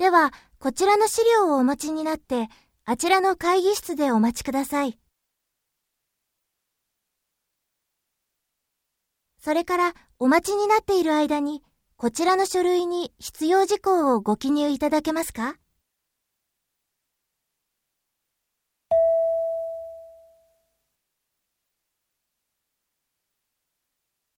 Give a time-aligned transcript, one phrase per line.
[0.00, 2.48] では、こちらの資料をお持ちになって、
[2.86, 4.98] あちらの会議室でお待ちください。
[9.36, 11.62] それから、お待ちになっている間に、
[11.98, 15.56] こちらの書類に必要事項をご記入いただけますか？